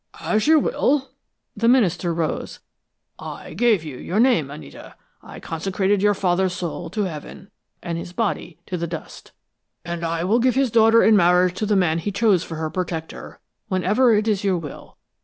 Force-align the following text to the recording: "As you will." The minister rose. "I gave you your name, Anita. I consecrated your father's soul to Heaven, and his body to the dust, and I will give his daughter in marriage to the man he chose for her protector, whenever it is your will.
"As 0.19 0.47
you 0.47 0.57
will." 0.57 1.11
The 1.55 1.67
minister 1.67 2.11
rose. 2.11 2.59
"I 3.19 3.53
gave 3.53 3.83
you 3.83 3.97
your 3.97 4.19
name, 4.19 4.49
Anita. 4.49 4.95
I 5.21 5.39
consecrated 5.39 6.01
your 6.01 6.15
father's 6.15 6.53
soul 6.53 6.89
to 6.89 7.03
Heaven, 7.03 7.51
and 7.83 7.99
his 7.99 8.11
body 8.11 8.57
to 8.65 8.77
the 8.77 8.87
dust, 8.87 9.31
and 9.85 10.03
I 10.03 10.23
will 10.23 10.39
give 10.39 10.55
his 10.55 10.71
daughter 10.71 11.03
in 11.03 11.15
marriage 11.15 11.53
to 11.59 11.67
the 11.67 11.75
man 11.75 11.99
he 11.99 12.11
chose 12.11 12.43
for 12.43 12.55
her 12.55 12.71
protector, 12.71 13.41
whenever 13.67 14.11
it 14.15 14.27
is 14.27 14.43
your 14.43 14.57
will. 14.57 14.97